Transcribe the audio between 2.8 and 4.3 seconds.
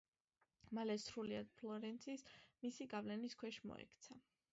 გავლენის ქვეშ მოექცა.